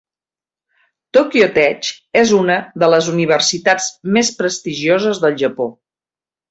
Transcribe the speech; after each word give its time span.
Tokyo 1.17 1.49
Tech 1.59 1.91
és 2.23 2.33
una 2.39 2.57
de 2.85 2.91
les 2.95 3.13
universitats 3.15 3.93
més 4.19 4.35
prestigioses 4.43 5.27
del 5.27 5.43
Japó. 5.45 5.75